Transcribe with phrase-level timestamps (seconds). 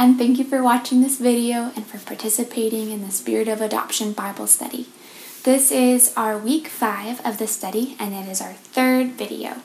[0.00, 4.14] and thank you for watching this video and for participating in the Spirit of Adoption
[4.14, 4.86] Bible study.
[5.44, 9.56] This is our week five of the study, and it is our third video.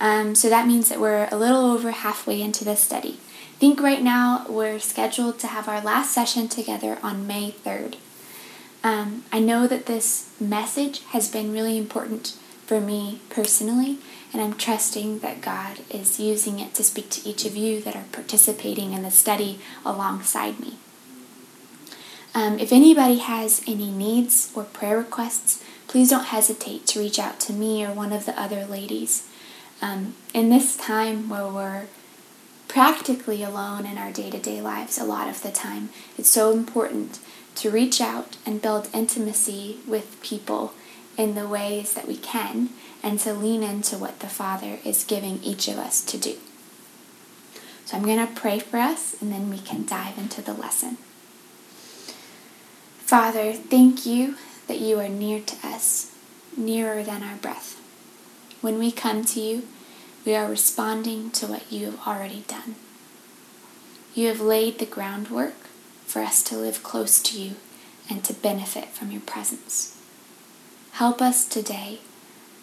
[0.00, 3.18] Um, so that means that we're a little over halfway into the study.
[3.20, 7.96] I think right now we're scheduled to have our last session together on May 3rd.
[8.82, 13.98] Um, I know that this message has been really important for me personally,
[14.34, 17.94] and I'm trusting that God is using it to speak to each of you that
[17.94, 20.74] are participating in the study alongside me.
[22.34, 27.38] Um, if anybody has any needs or prayer requests, please don't hesitate to reach out
[27.40, 29.28] to me or one of the other ladies.
[29.80, 31.86] Um, in this time where we're
[32.66, 36.50] practically alone in our day to day lives a lot of the time, it's so
[36.50, 37.20] important
[37.54, 40.74] to reach out and build intimacy with people
[41.16, 42.70] in the ways that we can
[43.04, 46.36] and to lean into what the Father is giving each of us to do.
[47.84, 50.96] So I'm going to pray for us and then we can dive into the lesson.
[53.04, 54.36] Father, thank you
[54.68, 56.16] that you are near to us,
[56.56, 57.78] nearer than our breath.
[58.62, 59.68] When we come to you,
[60.24, 62.76] we are responding to what you have already done.
[64.14, 65.52] You have laid the groundwork
[66.06, 67.56] for us to live close to you
[68.08, 70.00] and to benefit from your presence.
[70.92, 72.00] Help us today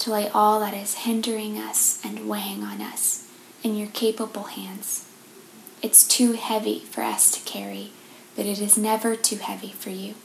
[0.01, 3.27] to lay all that is hindering us and weighing on us
[3.63, 5.07] in your capable hands.
[5.83, 7.91] It's too heavy for us to carry,
[8.35, 10.15] but it is never too heavy for you.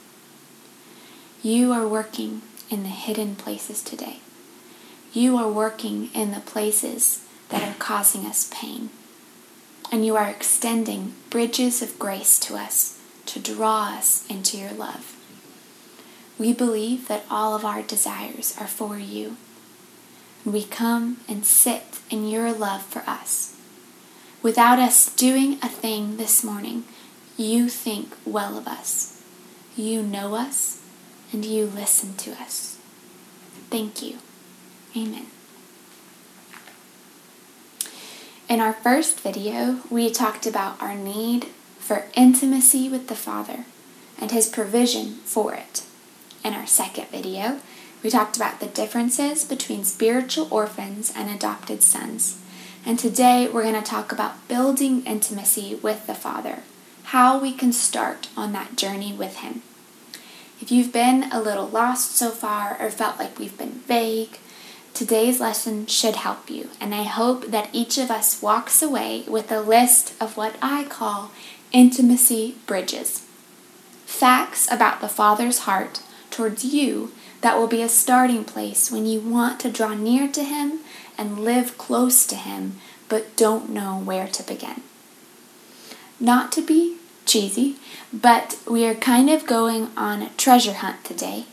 [1.43, 4.17] You are working in the hidden places today.
[5.13, 8.89] You are working in the places that are causing us pain.
[9.91, 15.15] And you are extending bridges of grace to us to draw us into your love.
[16.39, 19.37] We believe that all of our desires are for you.
[20.47, 23.53] We come and sit in your love for us.
[24.41, 26.85] Without us doing a thing this morning,
[27.35, 29.21] you think well of us.
[29.75, 30.79] You know us
[31.33, 32.77] and you listen to us.
[33.69, 34.19] Thank you.
[34.95, 35.25] Amen.
[38.47, 41.47] In our first video, we talked about our need
[41.77, 43.65] for intimacy with the Father
[44.17, 45.83] and His provision for it.
[46.45, 47.59] In our second video,
[48.07, 52.39] we talked about the differences between spiritual orphans and adopted sons.
[52.85, 56.59] And today we're going to talk about building intimacy with the Father,
[57.03, 59.61] how we can start on that journey with Him.
[60.61, 64.39] If you've been a little lost so far or felt like we've been vague,
[64.93, 66.69] today's lesson should help you.
[66.79, 70.85] And I hope that each of us walks away with a list of what I
[70.85, 71.31] call
[71.73, 73.25] intimacy bridges.
[74.05, 76.01] Facts about the Father's heart
[76.31, 77.11] towards you
[77.41, 80.79] that will be a starting place when you want to draw near to Him
[81.17, 82.77] and live close to Him,
[83.09, 84.81] but don't know where to begin.
[86.19, 87.75] Not to be cheesy,
[88.11, 91.45] but we are kind of going on a treasure hunt today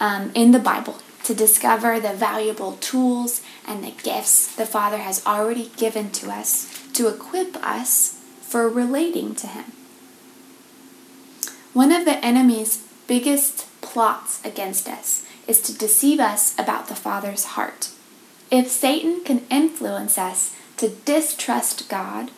[0.00, 5.24] um, in the Bible to discover the valuable tools and the gifts the Father has
[5.26, 9.64] already given to us to equip us for relating to Him.
[11.72, 17.44] One of the enemy's biggest plots against us is to deceive us about the Father's
[17.54, 17.90] heart.
[18.50, 22.30] If Satan can influence us to distrust God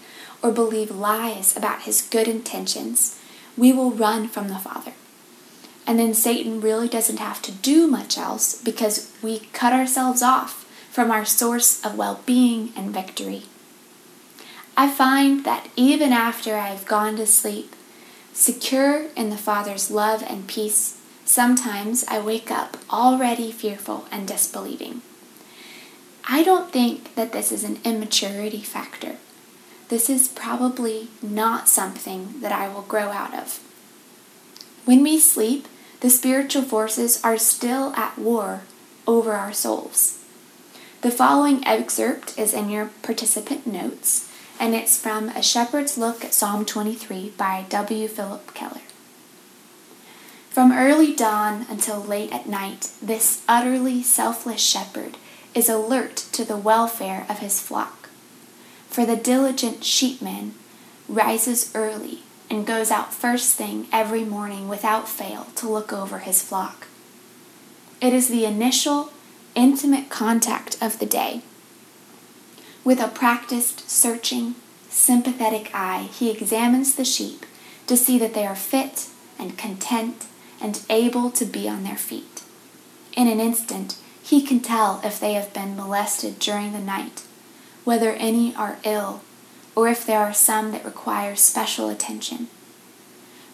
[0.42, 3.18] or believe lies about his good intentions,
[3.56, 4.92] we will run from the Father.
[5.86, 10.64] And then Satan really doesn't have to do much else because we cut ourselves off
[10.90, 13.44] from our source of well being and victory.
[14.76, 17.74] I find that even after I've gone to sleep,
[18.34, 20.97] secure in the Father's love and peace,
[21.28, 25.02] Sometimes I wake up already fearful and disbelieving.
[26.26, 29.16] I don't think that this is an immaturity factor.
[29.90, 33.60] This is probably not something that I will grow out of.
[34.86, 35.68] When we sleep,
[36.00, 38.62] the spiritual forces are still at war
[39.06, 40.24] over our souls.
[41.02, 46.32] The following excerpt is in your participant notes, and it's from A Shepherd's Look at
[46.32, 48.08] Psalm 23 by W.
[48.08, 48.87] Philip Keller.
[50.58, 55.16] From early dawn until late at night, this utterly selfless shepherd
[55.54, 58.08] is alert to the welfare of his flock.
[58.88, 60.54] For the diligent sheepman
[61.08, 66.42] rises early and goes out first thing every morning without fail to look over his
[66.42, 66.88] flock.
[68.00, 69.12] It is the initial,
[69.54, 71.42] intimate contact of the day.
[72.82, 74.56] With a practiced, searching,
[74.88, 77.46] sympathetic eye, he examines the sheep
[77.86, 79.06] to see that they are fit
[79.38, 80.26] and content
[80.60, 82.42] and able to be on their feet.
[83.16, 87.22] In an instant, he can tell if they have been molested during the night,
[87.84, 89.22] whether any are ill,
[89.74, 92.48] or if there are some that require special attention.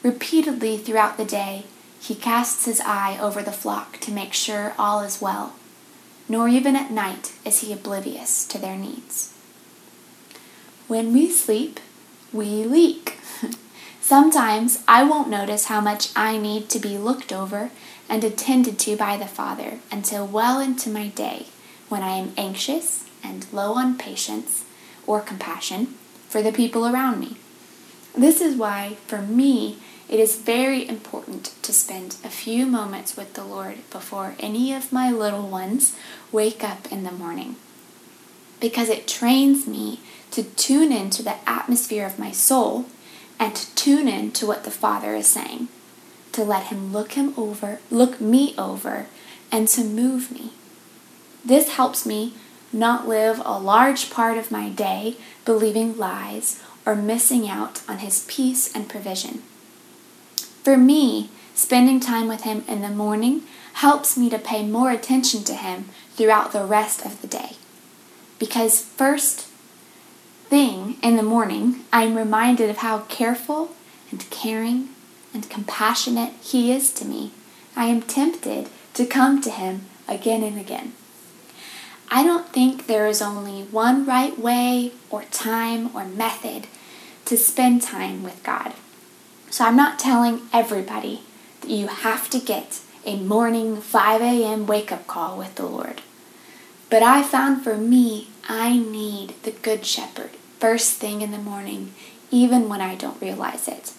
[0.03, 1.65] Repeatedly throughout the day,
[2.01, 5.55] he casts his eye over the flock to make sure all is well,
[6.29, 9.33] nor even at night is he oblivious to their needs.
[10.87, 11.81] When we sleep,
[12.33, 13.19] we leak.
[14.05, 17.71] Sometimes I won't notice how much I need to be looked over
[18.07, 21.47] and attended to by the Father until well into my day,
[21.89, 24.67] when I am anxious and low on patience
[25.07, 25.95] or compassion
[26.29, 27.39] for the people around me.
[28.15, 33.33] This is why, for me, it is very important to spend a few moments with
[33.33, 35.97] the Lord before any of my little ones
[36.31, 37.57] wake up in the morning.
[38.61, 40.01] Because it trains me
[40.33, 42.85] to tune into the atmosphere of my soul
[43.39, 45.69] and to tune in to what the Father is saying,
[46.33, 49.07] to let Him look Him over, look me over,
[49.51, 50.53] and to move me.
[51.45, 52.35] This helps me
[52.73, 58.25] not live a large part of my day believing lies or missing out on His
[58.29, 59.43] peace and provision.
[60.63, 63.43] For me, spending time with Him in the morning
[63.75, 67.57] helps me to pay more attention to Him throughout the rest of the day.
[68.39, 69.49] Because, first
[70.45, 73.71] thing in the morning, I'm reminded of how careful
[74.11, 74.91] and caring
[75.33, 77.33] and compassionate He is to me.
[77.77, 80.93] I am tempted to come to Him again and again.
[82.11, 86.69] I don't think there is only one right way or time or method
[87.25, 88.75] to spend time with God.
[89.51, 91.23] So I'm not telling everybody
[91.63, 94.67] that you have to get a morning 5 a.m.
[94.67, 96.03] wake up call with the Lord.
[96.91, 101.93] But I found for me, I need the Good Shepherd first thing in the morning,
[102.31, 103.93] even when I don't realize it.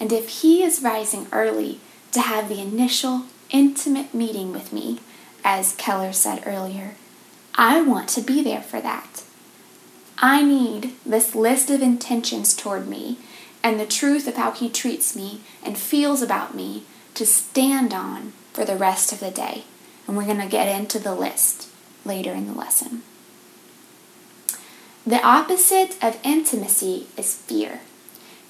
[0.00, 1.80] And if He is rising early
[2.12, 5.00] to have the initial intimate meeting with me,
[5.44, 6.94] as Keller said earlier,
[7.54, 9.24] I want to be there for that.
[10.18, 13.18] I need this list of intentions toward me
[13.62, 16.84] and the truth of how He treats me and feels about me
[17.14, 19.64] to stand on for the rest of the day.
[20.06, 21.68] And we're going to get into the list
[22.04, 23.02] later in the lesson.
[25.06, 27.80] The opposite of intimacy is fear.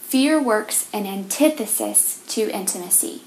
[0.02, 3.22] Fear works an antithesis to intimacy.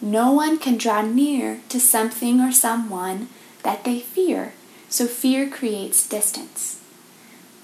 [0.00, 3.28] No one can draw near to something or someone
[3.62, 4.54] that they fear,
[4.88, 6.80] so fear creates distance.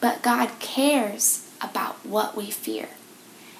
[0.00, 2.88] But God cares about what we fear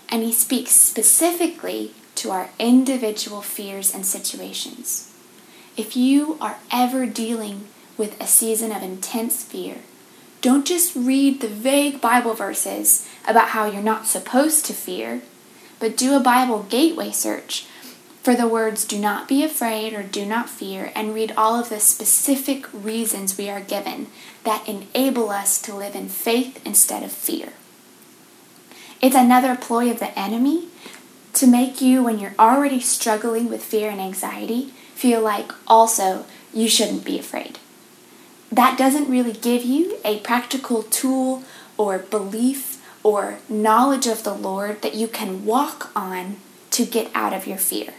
[0.08, 5.12] and he speaks specifically to our individual fears and situations.
[5.76, 9.76] If you are ever dealing with a season of intense fear,
[10.40, 15.22] don't just read the vague Bible verses about how you're not supposed to fear,
[15.80, 17.66] but do a Bible gateway search
[18.28, 21.70] for the words do not be afraid or do not fear and read all of
[21.70, 24.06] the specific reasons we are given
[24.44, 27.54] that enable us to live in faith instead of fear.
[29.00, 30.68] It's another ploy of the enemy
[31.34, 36.68] to make you, when you're already struggling with fear and anxiety, feel like also you
[36.68, 37.58] shouldn't be afraid.
[38.50, 41.42] That doesn't really give you a practical tool
[41.76, 46.36] or belief or knowledge of the Lord that you can walk on
[46.70, 47.94] to get out of your fear.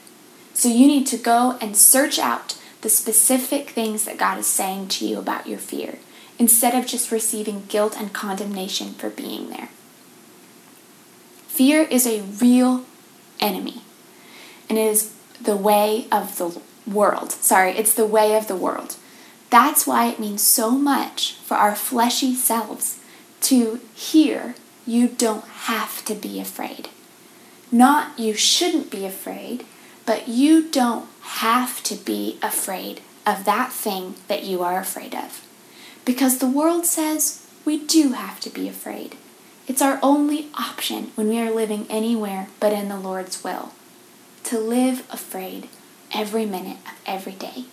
[0.54, 4.88] So you need to go and search out the specific things that God is saying
[4.90, 6.00] to you about your fear
[6.38, 9.70] instead of just receiving guilt and condemnation for being there.
[11.48, 12.86] Fear is a real
[13.42, 13.82] enemy,
[14.70, 17.34] and it is the way of the world.
[17.34, 18.96] Sorry, it's the way of the world.
[19.50, 23.00] That's why it means so much for our fleshy selves
[23.42, 26.90] to hear you don't have to be afraid.
[27.72, 29.66] Not you shouldn't be afraid,
[30.06, 35.46] but you don't have to be afraid of that thing that you are afraid of.
[36.06, 39.16] Because the world says we do have to be afraid.
[39.68, 43.72] It's our only option when we are living anywhere but in the Lord's will
[44.46, 45.70] to live afraid
[46.12, 47.66] every minute of every day.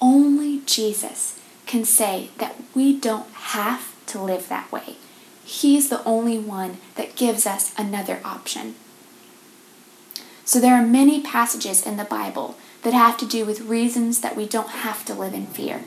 [0.00, 4.96] Only Jesus can say that we don't have to live that way.
[5.44, 8.74] He's the only one that gives us another option.
[10.44, 14.36] So there are many passages in the Bible that have to do with reasons that
[14.36, 15.84] we don't have to live in fear.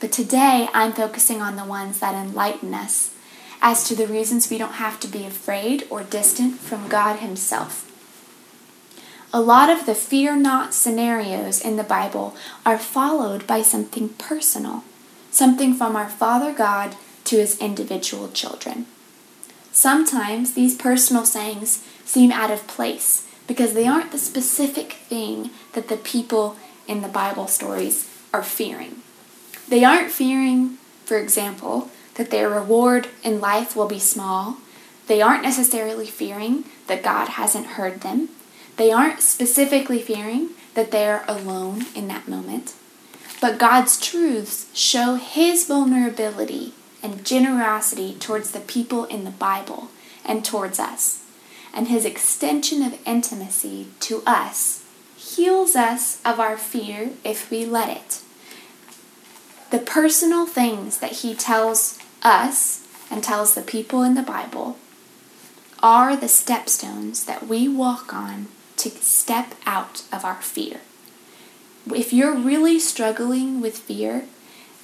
[0.00, 3.14] But today I'm focusing on the ones that enlighten us
[3.60, 7.87] as to the reasons we don't have to be afraid or distant from God Himself.
[9.30, 14.84] A lot of the fear not scenarios in the Bible are followed by something personal,
[15.30, 18.86] something from our Father God to His individual children.
[19.70, 25.88] Sometimes these personal sayings seem out of place because they aren't the specific thing that
[25.88, 26.56] the people
[26.86, 29.02] in the Bible stories are fearing.
[29.68, 34.56] They aren't fearing, for example, that their reward in life will be small,
[35.06, 38.28] They aren't necessarily fearing that God hasn't heard them.
[38.78, 42.74] They aren't specifically fearing that they're alone in that moment.
[43.40, 49.88] But God's truths show his vulnerability and generosity towards the people in the Bible
[50.24, 51.24] and towards us.
[51.74, 54.84] And his extension of intimacy to us
[55.16, 58.22] heals us of our fear if we let it.
[59.70, 64.76] The personal things that he tells us and tells the people in the Bible
[65.82, 68.46] are the stepstones that we walk on
[68.78, 70.80] to step out of our fear.
[71.86, 74.24] If you're really struggling with fear,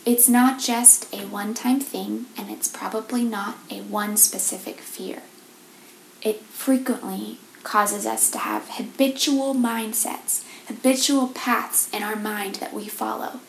[0.07, 5.23] it's not just a one time thing, and it's probably not a one specific fear.
[6.23, 12.89] It frequently causes us to have habitual mindsets, habitual paths in our mind that we
[12.89, 13.41] follow.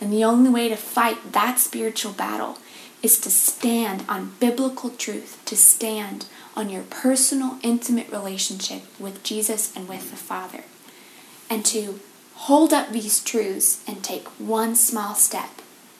[0.00, 2.58] And the only way to fight that spiritual battle
[3.04, 6.24] is to stand on biblical truth, to stand
[6.56, 10.64] on your personal, intimate relationship with Jesus and with the Father,
[11.50, 12.00] and to
[12.34, 15.50] hold up these truths and take one small step,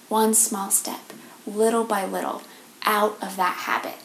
[0.09, 1.13] one small step,
[1.47, 2.43] little by little,
[2.85, 3.99] out of that habit.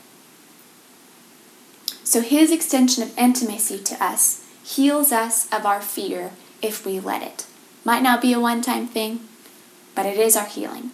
[2.04, 7.24] So his extension of intimacy to us heals us of our fear if we let
[7.24, 7.46] it.
[7.86, 9.22] Might not be a one time thing,
[9.96, 10.92] but it is our healing.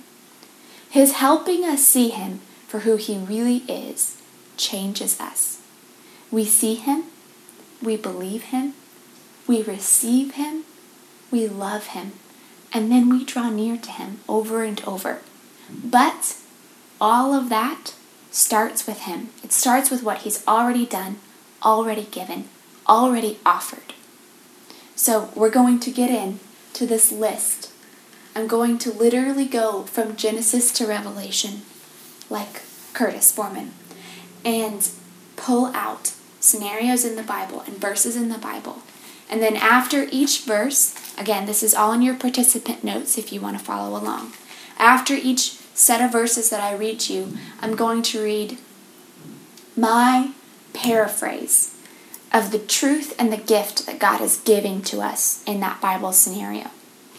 [0.95, 4.15] His helping us see him for who he really is
[4.55, 5.59] changes us.
[6.31, 7.03] We see him,
[7.83, 8.75] we believe him,
[9.45, 10.63] we receive him,
[11.31, 12.13] we love him,
[12.71, 15.19] and then we draw near to him over and over.
[15.69, 16.37] But
[17.01, 17.93] all of that
[18.31, 19.31] starts with him.
[19.43, 21.17] It starts with what he's already done,
[21.61, 22.45] already given,
[22.87, 23.93] already offered.
[24.95, 26.39] So we're going to get in
[26.71, 27.69] to this list.
[28.35, 31.61] I'm going to literally go from Genesis to Revelation,
[32.29, 32.63] like
[32.93, 33.71] Curtis Foreman,
[34.43, 34.89] and
[35.37, 38.79] pull out scenarios in the Bible and verses in the Bible.
[39.29, 43.39] And then after each verse, again, this is all in your participant notes if you
[43.39, 44.33] want to follow along.
[44.77, 48.57] After each set of verses that I read to you, I'm going to read
[49.77, 50.31] my
[50.73, 51.75] paraphrase
[52.33, 56.11] of the truth and the gift that God is giving to us in that Bible
[56.11, 56.69] scenario.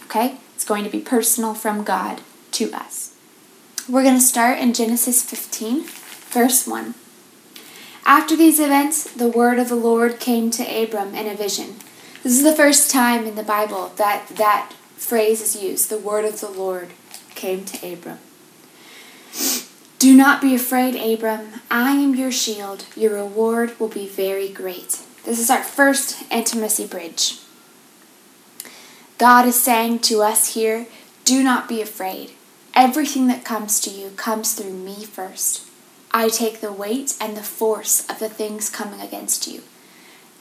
[0.04, 0.37] Okay?
[0.56, 2.22] It's going to be personal from God
[2.52, 3.14] to us.
[3.86, 6.94] We're going to start in Genesis 15, verse 1.
[8.06, 11.76] After these events, the word of the Lord came to Abram in a vision.
[12.22, 15.90] This is the first time in the Bible that that phrase is used.
[15.90, 16.88] The word of the Lord
[17.34, 18.18] came to Abram.
[19.98, 21.60] Do not be afraid, Abram.
[21.70, 22.86] I am your shield.
[22.96, 25.02] Your reward will be very great.
[25.26, 27.40] This is our first intimacy bridge.
[29.18, 30.87] God is saying to us here
[31.25, 32.32] do not be afraid.
[32.75, 35.66] Everything that comes to you comes through me first.
[36.12, 39.62] I take the weight and the force of the things coming against you.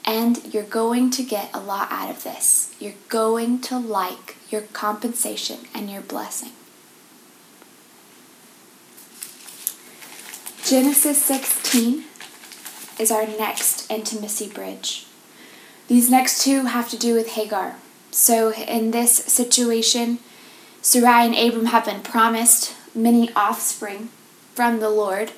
[0.04, 2.74] And you're going to get a lot out of this.
[2.78, 6.52] You're going to like your compensation and your blessing.
[10.64, 12.04] Genesis 16
[13.00, 15.06] is our next intimacy bridge.
[15.88, 17.76] These next two have to do with Hagar.
[18.16, 20.20] So, in this situation,
[20.80, 24.08] Sarai and Abram have been promised many offspring
[24.54, 25.32] from the Lord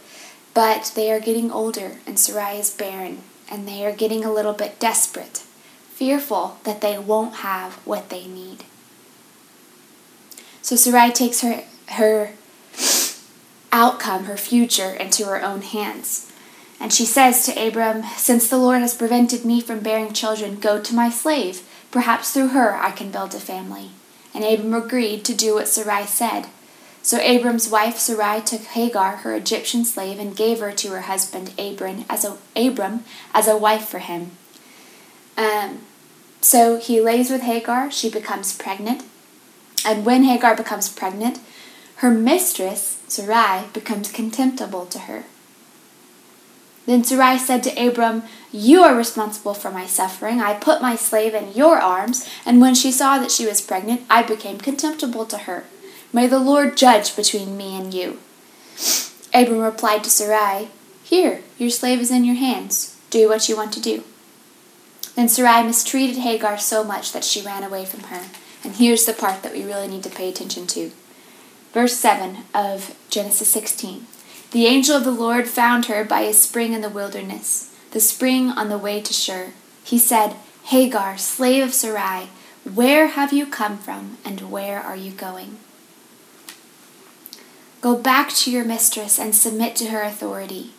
[0.59, 4.53] but they are getting older, and Sarai is barren, and they are getting a little
[4.53, 5.45] bit desperate,
[5.91, 8.65] fearful that they won't have what they need.
[10.61, 12.33] So Sarai takes her, her
[13.71, 16.29] outcome, her future, into her own hands.
[16.81, 20.81] And she says to Abram, Since the Lord has prevented me from bearing children, go
[20.83, 21.63] to my slave.
[21.91, 23.91] Perhaps through her I can build a family.
[24.35, 26.47] And Abram agreed to do what Sarai said.
[27.03, 31.53] So Abram's wife Sarai took Hagar, her Egyptian slave, and gave her to her husband
[31.59, 34.33] Abram as a, Abram as a wife for him.
[35.37, 35.81] Um,
[36.41, 39.05] so he lays with Hagar, she becomes pregnant,
[39.85, 41.41] and when Hagar becomes pregnant,
[41.97, 45.25] her mistress, Sarai, becomes contemptible to her.
[46.89, 50.41] Then Sarai said to Abram, You are responsible for my suffering.
[50.41, 54.07] I put my slave in your arms, and when she saw that she was pregnant,
[54.09, 55.65] I became contemptible to her.
[56.15, 58.21] May the Lord judge between me and you.
[59.35, 60.69] Abram replied to Sarai,
[61.05, 62.97] Here, your slave is in your hands.
[63.11, 64.03] Do what you want to do.
[65.15, 68.23] Then Sarai mistreated Hagar so much that she ran away from her.
[68.65, 70.91] And here's the part that we really need to pay attention to.
[71.75, 74.07] Verse 7 of Genesis 16.
[74.51, 78.51] The angel of the Lord found her by a spring in the wilderness, the spring
[78.51, 79.53] on the way to Shur.
[79.85, 82.29] He said, Hagar, slave of Sarai,
[82.65, 85.59] where have you come from, and where are you going?
[87.83, 90.73] Go back to your mistress and submit to her authority.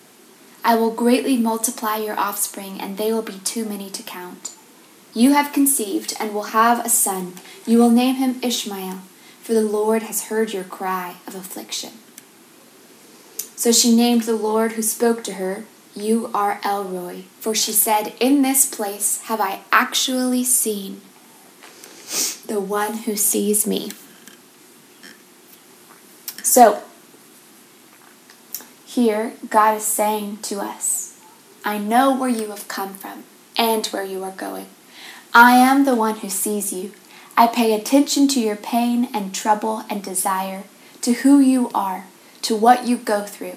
[0.64, 4.52] I will greatly multiply your offspring, and they will be too many to count.
[5.14, 7.34] You have conceived and will have a son.
[7.66, 9.02] You will name him Ishmael,
[9.42, 11.94] for the Lord has heard your cry of affliction.
[13.60, 17.26] So she named the Lord who spoke to her, You are El-roi.
[17.42, 21.02] For she said, In this place have I actually seen
[22.48, 23.92] the one who sees me.
[26.42, 26.84] So,
[28.86, 31.20] here God is saying to us,
[31.66, 33.26] I know where you have come from
[33.58, 34.68] and where you are going.
[35.34, 36.94] I am the one who sees you.
[37.36, 40.64] I pay attention to your pain and trouble and desire,
[41.02, 42.06] to who you are,
[42.44, 43.56] to what you go through.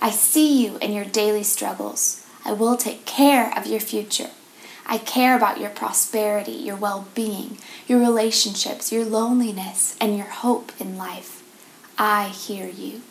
[0.00, 2.24] I see you in your daily struggles.
[2.44, 4.30] I will take care of your future.
[4.86, 10.72] I care about your prosperity, your well being, your relationships, your loneliness, and your hope
[10.80, 11.42] in life.
[11.98, 13.02] I hear you.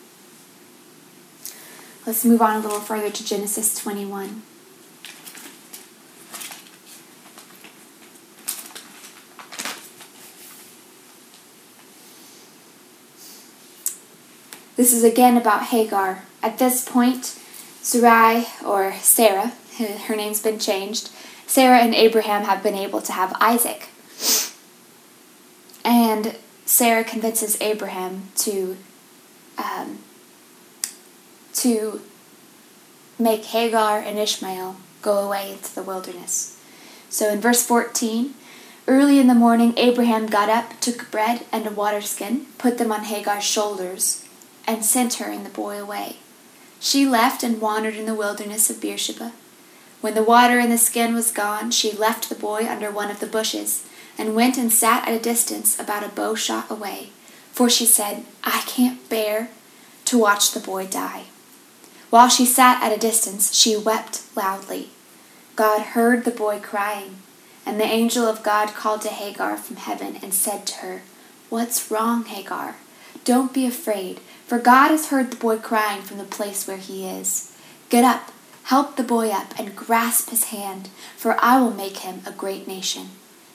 [2.06, 4.42] Let's move on a little further to Genesis 21.
[14.77, 16.24] This is again about Hagar.
[16.43, 17.25] At this point,
[17.81, 19.53] Sarai, or Sarah,
[20.07, 21.10] her name's been changed,
[21.48, 23.89] Sarah and Abraham have been able to have Isaac.
[25.84, 28.77] And Sarah convinces Abraham to
[29.57, 30.00] um,
[31.53, 32.01] to
[33.17, 36.62] make Hagar and Ishmael go away into the wilderness.
[37.10, 38.36] So in verse 14,
[38.88, 42.91] early in the morning, Abraham got up, took bread and a water skin, put them
[42.91, 44.26] on Hagar's shoulders,
[44.68, 46.18] and sent her and the boy away.
[46.80, 49.32] She left and wandered in the wilderness of Beersheba.
[50.02, 53.20] When the water in the skin was gone, she left the boy under one of
[53.20, 53.86] the bushes,
[54.18, 57.10] and went and sat at a distance about a bow shot away,
[57.52, 59.50] for she said, I can't bear
[60.06, 61.24] to watch the boy die.
[62.10, 64.90] While she sat at a distance, she wept loudly.
[65.56, 67.18] God heard the boy crying,
[67.66, 71.01] and the angel of God called to Hagar from heaven and said to her,
[71.50, 72.75] What's wrong, Hagar?
[73.24, 77.05] Don't be afraid, for God has heard the boy crying from the place where he
[77.05, 77.53] is.
[77.90, 78.31] Get up,
[78.64, 82.66] help the boy up, and grasp his hand, for I will make him a great
[82.66, 83.10] nation.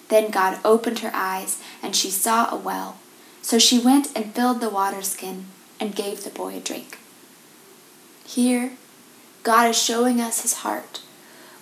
[0.08, 2.98] Then God opened her eyes, and she saw a well.
[3.40, 5.46] So she went and filled the water skin
[5.80, 6.98] and gave the boy a drink.
[8.26, 8.72] Here,
[9.42, 11.00] God is showing us his heart.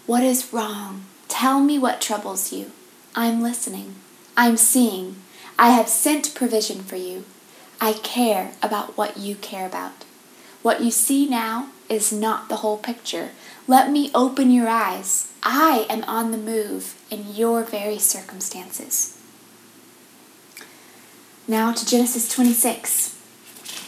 [0.06, 1.04] What is wrong?
[1.28, 2.72] Tell me what troubles you.
[3.14, 3.94] I'm listening.
[4.36, 5.16] I'm seeing.
[5.56, 7.24] I have sent provision for you.
[7.80, 10.04] I care about what you care about.
[10.62, 13.30] What you see now is not the whole picture.
[13.66, 15.32] Let me open your eyes.
[15.42, 19.16] I am on the move in your very circumstances.
[21.48, 23.16] Now to Genesis 26,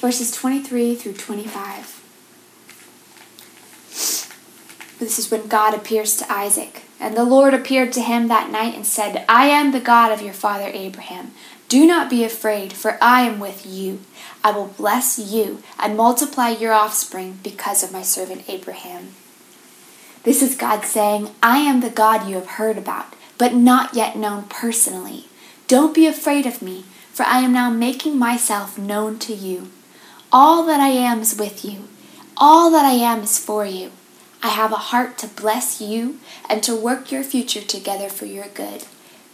[0.00, 2.00] verses 23 through 25.
[4.98, 6.82] This is when God appears to Isaac.
[6.98, 10.22] And the Lord appeared to him that night and said, I am the God of
[10.22, 11.32] your father Abraham.
[11.72, 14.00] Do not be afraid, for I am with you.
[14.44, 19.12] I will bless you and multiply your offspring because of my servant Abraham.
[20.22, 24.18] This is God saying, I am the God you have heard about, but not yet
[24.18, 25.28] known personally.
[25.66, 29.70] Don't be afraid of me, for I am now making myself known to you.
[30.30, 31.88] All that I am is with you.
[32.36, 33.92] All that I am is for you.
[34.42, 36.18] I have a heart to bless you
[36.50, 38.84] and to work your future together for your good.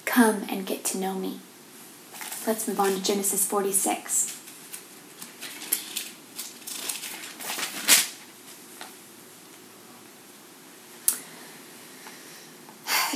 [0.05, 1.41] Come and get to know me.
[2.47, 4.39] Let's move on to Genesis 46.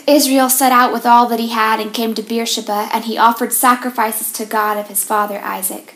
[0.06, 3.52] Israel set out with all that he had and came to Beersheba, and he offered
[3.52, 5.94] sacrifices to God of his father Isaac.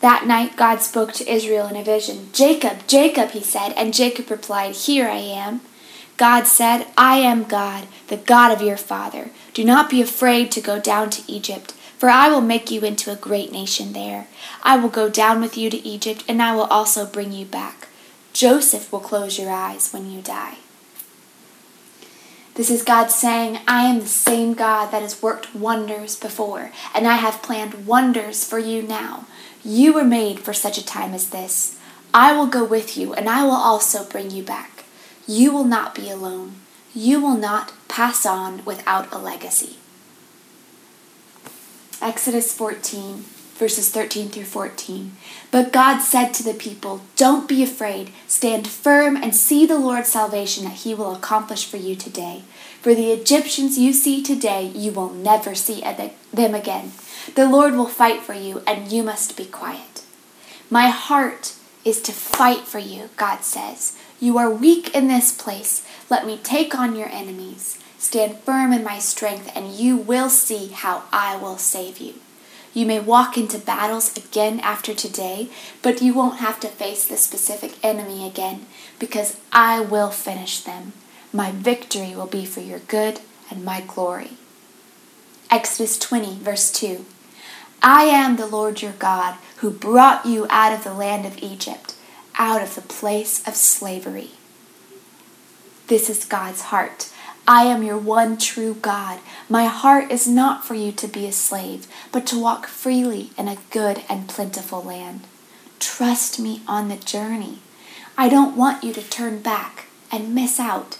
[0.00, 2.30] That night God spoke to Israel in a vision.
[2.32, 5.60] Jacob, Jacob, he said, and Jacob replied, Here I am.
[6.16, 9.30] God said, I am God, the God of your father.
[9.54, 13.12] Do not be afraid to go down to Egypt, for I will make you into
[13.12, 14.26] a great nation there.
[14.64, 17.86] I will go down with you to Egypt, and I will also bring you back.
[18.32, 20.56] Joseph will close your eyes when you die.
[22.54, 27.06] This is God saying, I am the same God that has worked wonders before, and
[27.06, 29.26] I have planned wonders for you now.
[29.62, 31.78] You were made for such a time as this.
[32.12, 34.86] I will go with you, and I will also bring you back.
[35.28, 36.56] You will not be alone.
[36.94, 39.76] You will not pass on without a legacy.
[42.02, 45.12] Exodus 14, verses 13 through 14.
[45.52, 48.10] But God said to the people, Don't be afraid.
[48.26, 52.42] Stand firm and see the Lord's salvation that he will accomplish for you today.
[52.80, 55.80] For the Egyptians you see today, you will never see
[56.32, 56.92] them again.
[57.36, 60.02] The Lord will fight for you, and you must be quiet.
[60.68, 63.96] My heart is to fight for you, God says.
[64.18, 65.86] You are weak in this place.
[66.10, 67.78] Let me take on your enemies.
[68.02, 72.14] Stand firm in my strength, and you will see how I will save you.
[72.74, 75.50] You may walk into battles again after today,
[75.82, 78.66] but you won't have to face the specific enemy again
[78.98, 80.94] because I will finish them.
[81.32, 84.32] My victory will be for your good and my glory.
[85.48, 87.04] Exodus 20, verse 2.
[87.84, 91.94] I am the Lord your God who brought you out of the land of Egypt,
[92.36, 94.32] out of the place of slavery.
[95.86, 97.11] This is God's heart.
[97.46, 99.18] I am your one true God.
[99.48, 103.48] My heart is not for you to be a slave, but to walk freely in
[103.48, 105.22] a good and plentiful land.
[105.80, 107.58] Trust me on the journey.
[108.16, 110.98] I don't want you to turn back and miss out.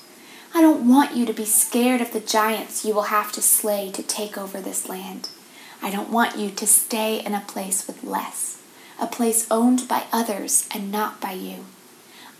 [0.52, 3.92] I don't want you to be scared of the giants you will have to slay
[3.92, 5.28] to take over this land.
[5.80, 8.60] I don't want you to stay in a place with less,
[9.00, 11.66] a place owned by others and not by you.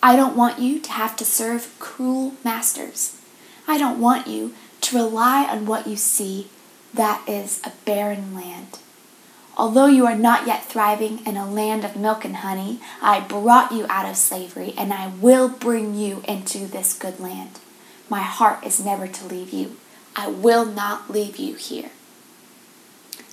[0.03, 3.22] I don't want you to have to serve cruel masters.
[3.67, 6.49] I don't want you to rely on what you see
[6.95, 8.79] that is a barren land.
[9.57, 13.73] Although you are not yet thriving in a land of milk and honey, I brought
[13.73, 17.61] you out of slavery, and I will bring you into this good land.
[18.09, 19.77] My heart is never to leave you.
[20.17, 21.91] I will not leave you here.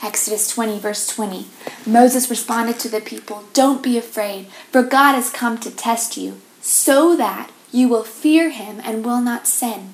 [0.02, 1.48] Exodus 20, verse 20.
[1.86, 6.40] Moses responded to the people, Don't be afraid, for God has come to test you,
[6.62, 9.94] so that you will fear him and will not sin.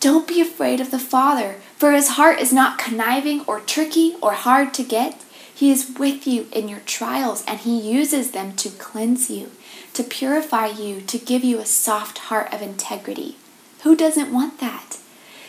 [0.00, 4.32] Don't be afraid of the Father, for his heart is not conniving or tricky or
[4.32, 5.22] hard to get.
[5.52, 9.50] He is with you in your trials, and he uses them to cleanse you,
[9.94, 13.36] to purify you, to give you a soft heart of integrity.
[13.82, 14.98] Who doesn't want that?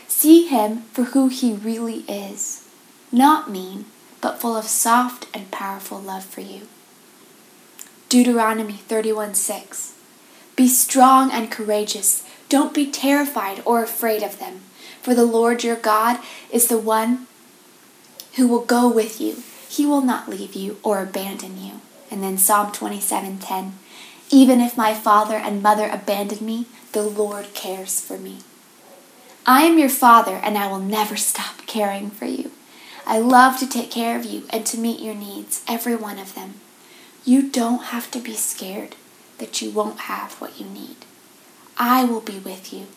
[0.07, 2.65] See him for who he really is
[3.11, 3.85] not mean,
[4.21, 6.67] but full of soft and powerful love for you.
[8.07, 9.93] Deuteronomy 31 6.
[10.55, 12.23] Be strong and courageous.
[12.49, 14.61] Don't be terrified or afraid of them,
[15.01, 16.19] for the Lord your God
[16.51, 17.27] is the one
[18.35, 19.43] who will go with you.
[19.69, 21.81] He will not leave you or abandon you.
[22.09, 23.73] And then Psalm 27:10.
[24.31, 28.39] Even if my father and mother abandon me, the Lord cares for me.
[29.45, 32.51] I am your father, and I will never stop caring for you.
[33.05, 36.35] I love to take care of you and to meet your needs, every one of
[36.35, 36.55] them.
[37.25, 38.95] You don't have to be scared
[39.37, 41.05] that you won't have what you need.
[41.79, 42.87] I will be with you.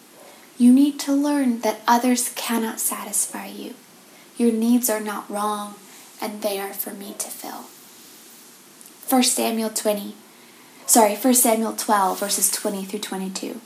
[0.59, 3.75] You need to learn that others cannot satisfy you.
[4.37, 5.75] Your needs are not wrong,
[6.21, 7.67] and they are for me to fill.
[9.09, 10.15] 1 Samuel 20,
[10.87, 13.61] sorry, 1 Samuel 12, verses 20 through 22.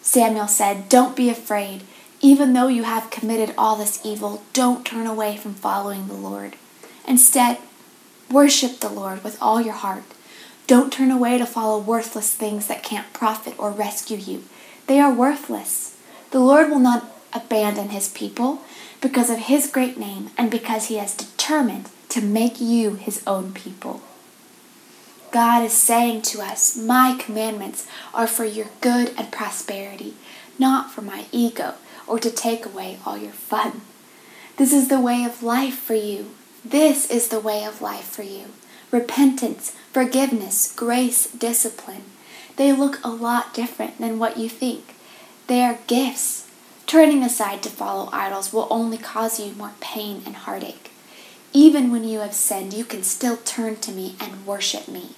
[0.00, 1.82] Samuel said, Don't be afraid.
[2.20, 6.56] Even though you have committed all this evil, don't turn away from following the Lord.
[7.06, 7.58] Instead,
[8.30, 10.04] worship the Lord with all your heart.
[10.66, 14.44] Don't turn away to follow worthless things that can't profit or rescue you.
[14.86, 15.96] They are worthless.
[16.30, 18.60] The Lord will not abandon his people
[19.00, 23.52] because of his great name and because he has determined to make you his own
[23.52, 24.02] people.
[25.30, 30.14] God is saying to us, My commandments are for your good and prosperity,
[30.58, 31.74] not for my ego
[32.06, 33.80] or to take away all your fun.
[34.56, 36.30] This is the way of life for you.
[36.64, 38.46] This is the way of life for you.
[38.90, 42.04] Repentance, forgiveness, grace, discipline.
[42.56, 44.94] They look a lot different than what you think.
[45.46, 46.48] They are gifts.
[46.86, 50.90] Turning aside to follow idols will only cause you more pain and heartache.
[51.52, 55.10] Even when you have sinned, you can still turn to me and worship me.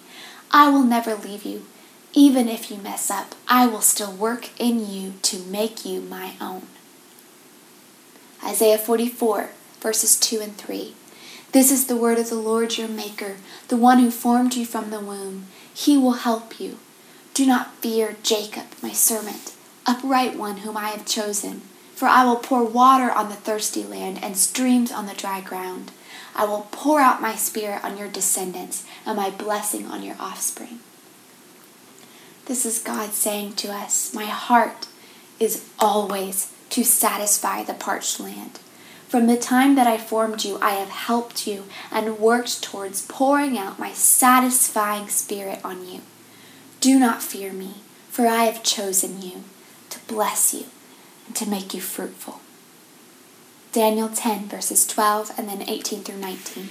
[0.51, 1.65] I will never leave you.
[2.13, 6.33] Even if you mess up, I will still work in you to make you my
[6.41, 6.63] own.
[8.45, 10.95] Isaiah 44, verses 2 and 3.
[11.53, 13.37] This is the word of the Lord your Maker,
[13.69, 15.47] the one who formed you from the womb.
[15.75, 16.79] He will help you.
[17.37, 19.53] Do not fear Jacob, my servant,
[19.85, 21.61] upright one whom I have chosen.
[21.95, 25.91] For I will pour water on the thirsty land and streams on the dry ground.
[26.35, 30.79] I will pour out my spirit on your descendants and my blessing on your offspring.
[32.47, 34.87] This is God saying to us, My heart
[35.39, 38.61] is always to satisfy the parched land.
[39.09, 43.59] From the time that I formed you, I have helped you and worked towards pouring
[43.59, 46.01] out my satisfying spirit on you.
[46.87, 47.79] Do not fear me,
[48.11, 49.43] for I have chosen you
[49.91, 50.67] to bless you
[51.27, 52.39] and to make you fruitful.
[53.73, 56.69] Daniel 10, verses 12 and then 18 through 19.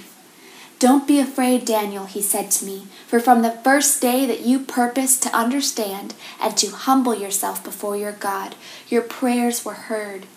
[0.80, 4.60] Don't be afraid, Daniel, he said to me, for from the first day that you
[4.60, 8.56] purposed to understand and to humble yourself before your God,
[8.88, 10.28] your prayers were heard.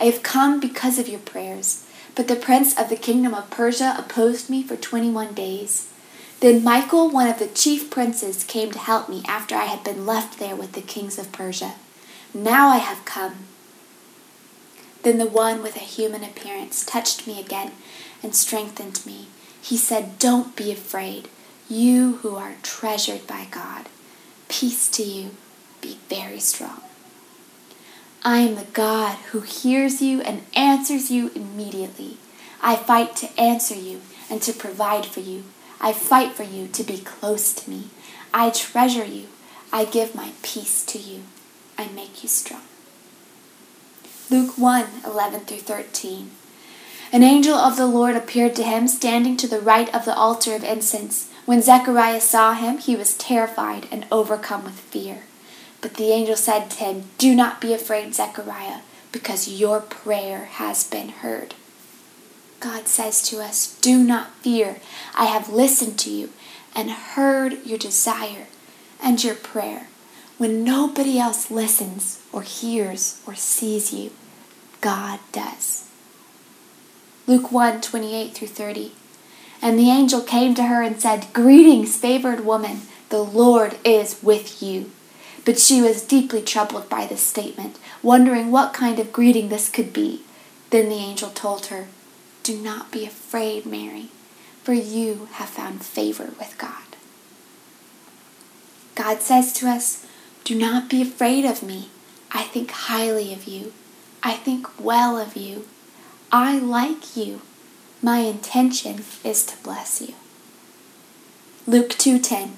[0.00, 3.94] I have come because of your prayers, but the prince of the kingdom of Persia
[3.98, 5.92] opposed me for twenty one days.
[6.40, 10.06] Then Michael, one of the chief princes, came to help me after I had been
[10.06, 11.74] left there with the kings of Persia.
[12.32, 13.34] Now I have come.
[15.02, 17.72] Then the one with a human appearance touched me again
[18.22, 19.28] and strengthened me.
[19.60, 21.28] He said, Don't be afraid,
[21.68, 23.86] you who are treasured by God.
[24.48, 25.30] Peace to you.
[25.80, 26.82] Be very strong.
[28.24, 32.16] I am the God who hears you and answers you immediately.
[32.60, 35.44] I fight to answer you and to provide for you.
[35.80, 37.84] I fight for you to be close to me.
[38.34, 39.26] I treasure you.
[39.72, 41.22] I give my peace to you.
[41.76, 42.62] I make you strong.
[44.30, 46.30] Luke 1 11 through 13.
[47.10, 50.54] An angel of the Lord appeared to him standing to the right of the altar
[50.54, 51.30] of incense.
[51.46, 55.22] When Zechariah saw him, he was terrified and overcome with fear.
[55.80, 58.80] But the angel said to him, Do not be afraid, Zechariah,
[59.12, 61.54] because your prayer has been heard.
[62.60, 64.76] God says to us, Do not fear.
[65.14, 66.30] I have listened to you
[66.74, 68.46] and heard your desire
[69.02, 69.86] and your prayer.
[70.38, 74.12] When nobody else listens or hears or sees you,
[74.80, 75.88] God does.
[77.26, 78.92] Luke 1 28 through 30.
[79.60, 84.62] And the angel came to her and said, Greetings, favored woman, the Lord is with
[84.62, 84.90] you.
[85.44, 89.92] But she was deeply troubled by this statement, wondering what kind of greeting this could
[89.92, 90.22] be.
[90.70, 91.88] Then the angel told her,
[92.48, 94.08] do not be afraid, Mary,
[94.64, 96.96] for you have found favor with God.
[98.94, 100.06] God says to us,
[100.44, 101.90] Do not be afraid of me.
[102.32, 103.74] I think highly of you.
[104.22, 105.68] I think well of you.
[106.32, 107.42] I like you.
[108.00, 110.14] My intention is to bless you.
[111.66, 112.52] Luke 2:10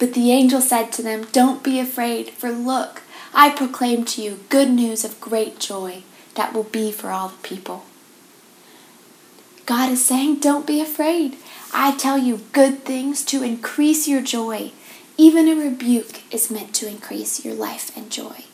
[0.00, 4.40] But the angel said to them, Don't be afraid, for look, I proclaim to you
[4.48, 6.02] good news of great joy
[6.34, 7.84] that will be for all the people.
[9.66, 11.36] God is saying, don't be afraid.
[11.74, 14.70] I tell you good things to increase your joy.
[15.18, 18.44] Even a rebuke is meant to increase your life and joy.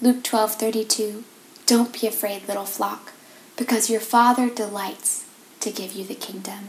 [0.00, 1.24] Luke 12:32
[1.66, 3.12] Don't be afraid, little flock,
[3.56, 5.24] because your Father delights
[5.58, 6.68] to give you the kingdom.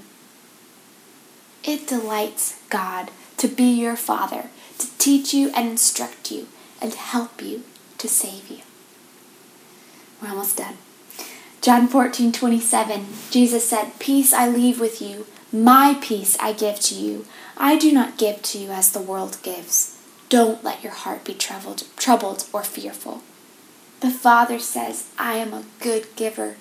[1.63, 6.47] It delights God to be your Father, to teach you and instruct you
[6.81, 7.63] and help you
[7.99, 8.63] to save you.
[10.21, 10.77] We're almost done.
[11.61, 16.95] John 14, 27, Jesus said, Peace I leave with you, my peace I give to
[16.95, 17.27] you.
[17.55, 19.95] I do not give to you as the world gives.
[20.27, 23.21] Don't let your heart be troubled, troubled or fearful.
[23.99, 26.55] The Father says, I am a good giver.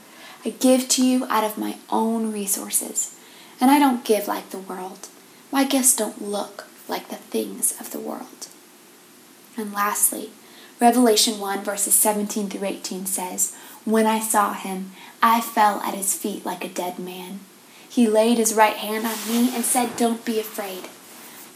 [0.44, 3.18] I give to you out of my own resources.
[3.58, 5.08] And I don't give like the world.
[5.50, 8.48] My gifts don't look like the things of the world.
[9.56, 10.30] And lastly,
[10.80, 16.14] Revelation 1 verses 17 through 18 says, when I saw him, I fell at his
[16.14, 17.40] feet like a dead man.
[17.88, 20.88] He laid his right hand on me and said, Don't be afraid.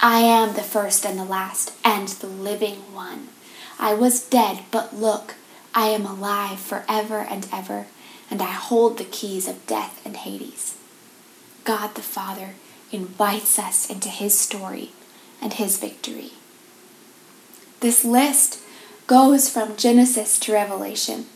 [0.01, 3.29] I am the first and the last, and the living one.
[3.79, 5.35] I was dead, but look,
[5.75, 7.87] I am alive forever and ever,
[8.31, 10.77] and I hold the keys of death and Hades.
[11.65, 12.55] God the Father
[12.91, 14.91] invites us into his story
[15.41, 16.33] and his victory.
[17.81, 18.61] This list
[19.07, 21.27] goes from Genesis to Revelation.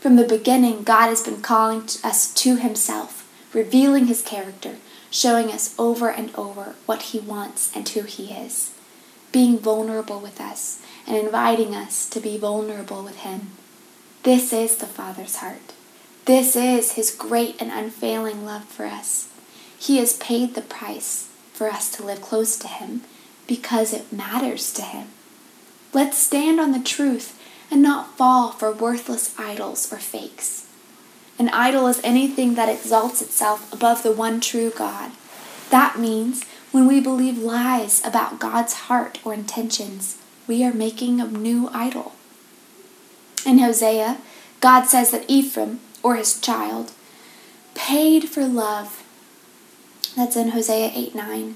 [0.00, 4.76] From the beginning, God has been calling us to Himself, revealing His character,
[5.10, 8.74] showing us over and over what He wants and who He is,
[9.32, 13.52] being vulnerable with us, and inviting us to be vulnerable with Him.
[14.22, 15.72] This is the Father's heart.
[16.26, 19.28] This is His great and unfailing love for us.
[19.78, 23.02] He has paid the price for us to live close to Him
[23.46, 25.08] because it matters to Him.
[25.92, 27.36] Let's stand on the truth
[27.70, 30.66] and not fall for worthless idols or fakes.
[31.38, 35.12] An idol is anything that exalts itself above the one true God.
[35.70, 41.26] That means when we believe lies about God's heart or intentions, we are making a
[41.26, 42.12] new idol.
[43.46, 44.18] In Hosea,
[44.60, 46.92] God says that Ephraim, or his child,
[47.74, 49.02] paid for love.
[50.16, 51.54] That's in Hosea 8 9.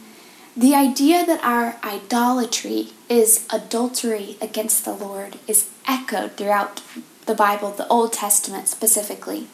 [0.56, 6.80] The idea that our idolatry is adultery against the Lord is echoed throughout
[7.26, 9.48] the Bible, the Old Testament specifically.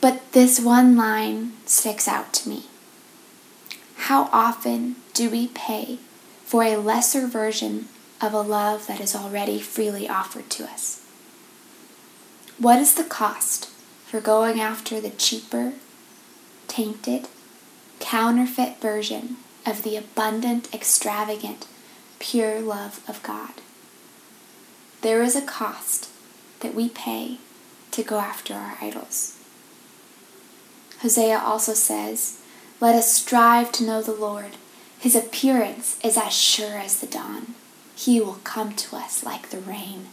[0.00, 2.64] But this one line sticks out to me.
[3.96, 5.98] How often do we pay
[6.44, 7.86] for a lesser version
[8.20, 11.00] of a love that is already freely offered to us?
[12.58, 13.70] What is the cost
[14.06, 15.74] for going after the cheaper,
[16.66, 17.28] tainted,
[18.00, 21.66] counterfeit version of the abundant, extravagant,
[22.18, 23.52] pure love of God.
[25.00, 26.08] There is a cost
[26.60, 27.38] that we pay
[27.90, 29.38] to go after our idols.
[31.00, 32.40] Hosea also says,
[32.80, 34.56] Let us strive to know the Lord.
[34.98, 37.54] His appearance is as sure as the dawn.
[37.94, 40.06] He will come to us like the rain,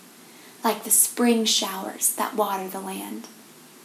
[0.63, 3.27] like the spring showers that water the land.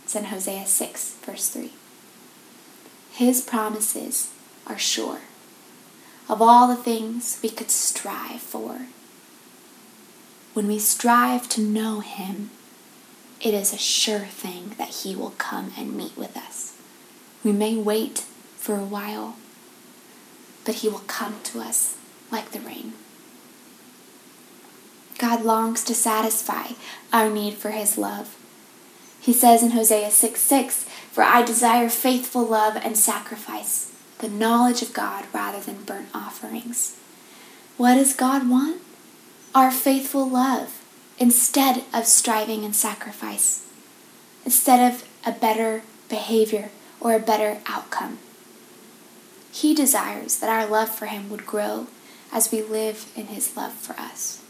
[0.02, 1.72] It's in Hosea 6, verse 3.
[3.12, 4.32] His promises
[4.66, 5.20] are sure
[6.28, 8.86] of all the things we could strive for.
[10.54, 12.50] When we strive to know Him,
[13.40, 16.74] it is a sure thing that He will come and meet with us.
[17.44, 18.20] We may wait
[18.56, 19.36] for a while,
[20.64, 21.96] but He will come to us
[22.32, 22.94] like the rain.
[25.18, 26.72] God longs to satisfy
[27.12, 28.36] our need for His love.
[29.20, 34.82] He says in Hosea 6 6, For I desire faithful love and sacrifice, the knowledge
[34.82, 36.05] of God rather than burnt.
[37.76, 38.80] What does God want?
[39.54, 40.82] Our faithful love
[41.18, 43.66] instead of striving and sacrifice,
[44.44, 48.18] instead of a better behavior or a better outcome.
[49.52, 51.86] He desires that our love for Him would grow
[52.32, 54.42] as we live in His love for us.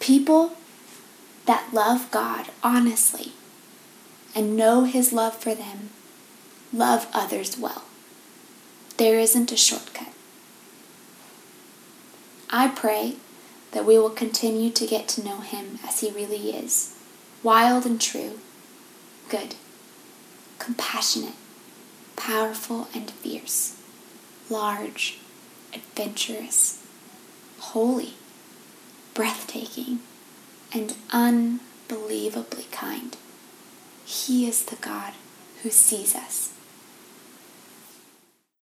[0.00, 0.56] People
[1.46, 3.32] that love God honestly
[4.34, 5.90] and know His love for them
[6.72, 7.84] love others well.
[8.96, 10.12] There isn't a shortcut.
[12.50, 13.14] I pray
[13.70, 16.96] that we will continue to get to know Him as He really is
[17.42, 18.40] wild and true,
[19.28, 19.54] good,
[20.58, 21.36] compassionate,
[22.16, 23.76] powerful and fierce,
[24.50, 25.18] large,
[25.72, 26.84] adventurous,
[27.58, 28.14] holy,
[29.14, 30.00] breathtaking,
[30.72, 33.16] and unbelievably kind.
[34.04, 35.12] He is the God
[35.62, 36.52] who sees us